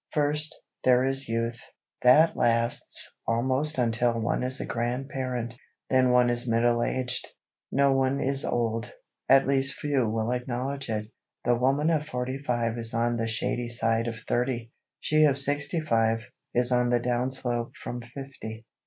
[0.13, 1.61] First, there is youth.
[2.01, 5.53] That lasts almost until one is a grandparent;
[5.91, 7.27] then one is middle aged.
[7.71, 11.05] No one is old,—at least few will acknowledge it.
[11.45, 15.79] The woman of forty five is on "the shady side of thirty," she of sixty
[15.81, 16.21] five,
[16.51, 18.65] is "on the down slope from fifty."